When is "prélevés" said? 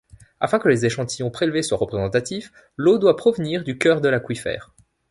1.29-1.61